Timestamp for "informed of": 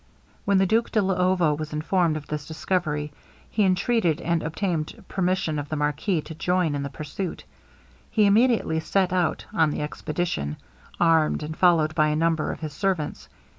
1.73-2.25